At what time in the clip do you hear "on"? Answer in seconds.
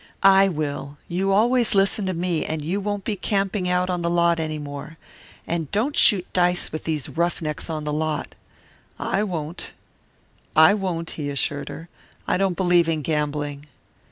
3.71-4.01, 7.69-7.83